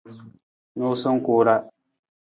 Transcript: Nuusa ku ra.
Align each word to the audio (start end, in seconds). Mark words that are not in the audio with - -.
Nuusa 0.75 1.09
ku 1.23 1.33
ra. 1.45 1.55